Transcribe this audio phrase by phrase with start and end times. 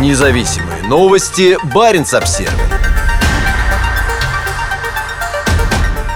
[0.00, 1.56] Независимые новости.
[1.72, 2.50] Барин обсерва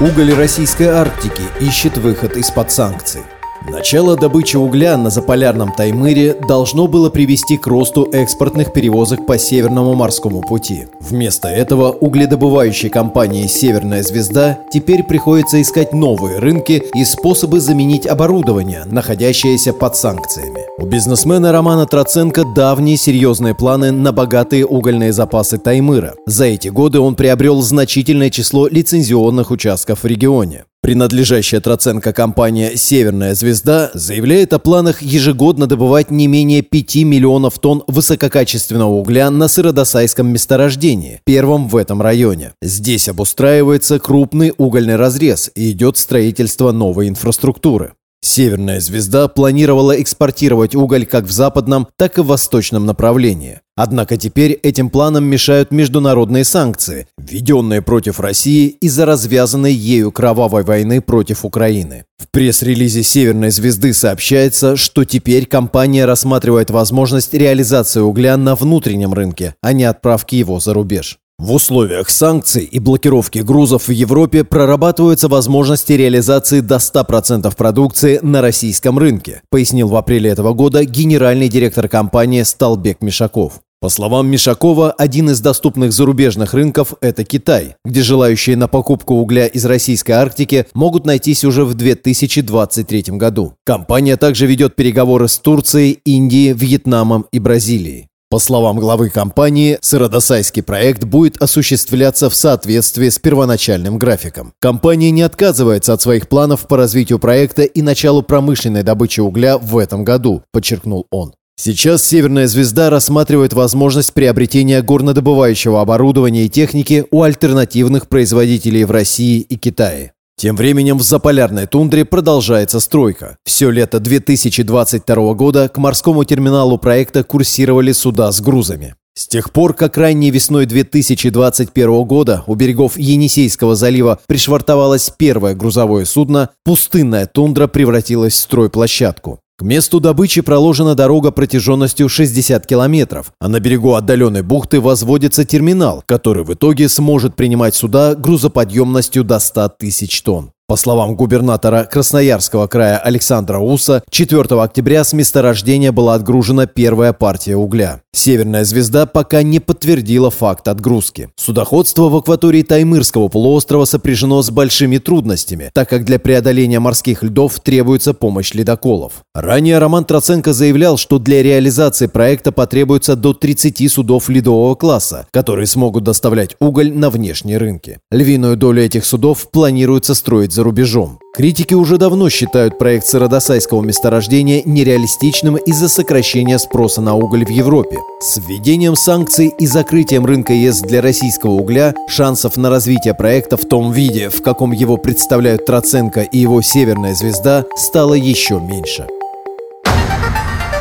[0.00, 3.22] Уголь российской Арктики ищет выход из-под санкций.
[3.70, 9.95] Начало добычи угля на заполярном Таймыре должно было привести к росту экспортных перевозок по Северному
[9.95, 10.89] морскому пути.
[10.99, 18.85] Вместо этого угледобывающей компании «Северная звезда» теперь приходится искать новые рынки и способы заменить оборудование,
[18.87, 20.68] находящееся под санкциями.
[20.81, 26.14] У бизнесмена Романа Троценко давние серьезные планы на богатые угольные запасы Таймыра.
[26.25, 30.67] За эти годы он приобрел значительное число лицензионных участков в регионе.
[30.81, 37.83] Принадлежащая Троценко компания «Северная звезда» заявляет о планах ежегодно добывать не менее 5 миллионов тонн
[37.88, 42.52] высококачественного угля на сыродосайском месторождении, первом в этом районе.
[42.62, 47.95] Здесь обустраивается крупный угольный разрез и идет строительство новой инфраструктуры.
[48.20, 53.60] Северная звезда планировала экспортировать уголь как в западном, так и в восточном направлении.
[53.77, 61.00] Однако теперь этим планам мешают международные санкции, введенные против России из-за развязанной ею кровавой войны
[61.00, 62.06] против Украины.
[62.19, 69.55] В пресс-релизе «Северной звезды» сообщается, что теперь компания рассматривает возможность реализации угля на внутреннем рынке,
[69.62, 71.20] а не отправки его за рубеж.
[71.41, 78.41] В условиях санкций и блокировки грузов в Европе прорабатываются возможности реализации до 100% продукции на
[78.41, 83.61] российском рынке, пояснил в апреле этого года генеральный директор компании Сталбек Мишаков.
[83.80, 89.47] По словам Мишакова, один из доступных зарубежных рынков– это Китай, где желающие на покупку угля
[89.47, 93.55] из российской Арктики могут найтись уже в 2023 году.
[93.64, 98.08] Компания также ведет переговоры с Турцией, Индией, Вьетнамом и Бразилией.
[98.30, 104.52] По словам главы компании, сыродосайский проект будет осуществляться в соответствии с первоначальным графиком.
[104.60, 109.78] Компания не отказывается от своих планов по развитию проекта и началу промышленной добычи угля в
[109.78, 111.32] этом году, подчеркнул он.
[111.56, 119.40] Сейчас «Северная звезда» рассматривает возможность приобретения горнодобывающего оборудования и техники у альтернативных производителей в России
[119.40, 120.12] и Китае.
[120.38, 123.36] Тем временем в заполярной тундре продолжается стройка.
[123.44, 128.94] Все лето 2022 года к морскому терминалу проекта курсировали суда с грузами.
[129.15, 136.04] С тех пор, как ранней весной 2021 года у берегов Енисейского залива пришвартовалось первое грузовое
[136.04, 139.41] судно, пустынная тундра превратилась в стройплощадку.
[139.59, 146.05] К месту добычи проложена дорога протяженностью 60 километров, а на берегу отдаленной бухты возводится терминал,
[146.07, 150.53] который в итоге сможет принимать суда грузоподъемностью до 100 тысяч тонн.
[150.69, 157.57] По словам губернатора Красноярского края Александра Уса, 4 октября с месторождения была отгружена первая партия
[157.57, 158.03] угля.
[158.19, 161.29] «Северная звезда» пока не подтвердила факт отгрузки.
[161.37, 167.61] Судоходство в акватории Таймырского полуострова сопряжено с большими трудностями, так как для преодоления морских льдов
[167.61, 169.23] требуется помощь ледоколов.
[169.37, 175.69] Ранее Роман Троценко заявлял, что для реализации проекта потребуется до 30 судов ледового класса, которые
[175.69, 177.99] смогут доставлять уголь на внешние рынки.
[178.11, 181.21] Львиную долю этих судов планируется строить за рубежом.
[181.38, 187.97] Критики уже давно считают проект сыродосайского месторождения нереалистичным из-за сокращения спроса на уголь в Европе.
[188.21, 193.65] С введением санкций и закрытием рынка ЕС для российского угля шансов на развитие проекта в
[193.65, 199.06] том виде, в каком его представляют Троценко и его «Северная звезда», стало еще меньше.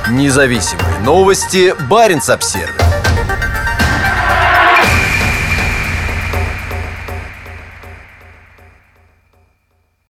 [0.09, 1.75] Независимые новости.
[1.88, 2.87] Барин обсервис